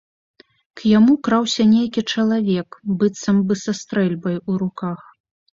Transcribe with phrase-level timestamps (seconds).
[0.79, 2.69] К яму краўся нейкі чалавек
[3.05, 4.99] быццам бы са стрэльбай у руках.